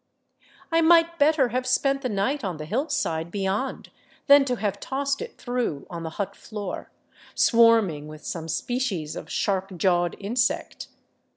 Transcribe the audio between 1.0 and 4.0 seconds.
better have spent the night on the hillside beyond,